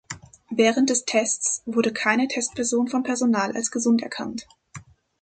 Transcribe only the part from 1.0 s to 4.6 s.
Tests wurde keine Testperson vom Personal als gesund erkannt.